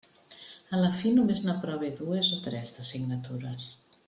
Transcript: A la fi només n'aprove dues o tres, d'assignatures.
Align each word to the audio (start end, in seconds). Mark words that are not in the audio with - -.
A 0.77 0.79
la 0.83 0.89
fi 1.01 1.11
només 1.17 1.43
n'aprove 1.49 1.93
dues 2.01 2.33
o 2.39 2.41
tres, 2.49 2.75
d'assignatures. 2.79 3.73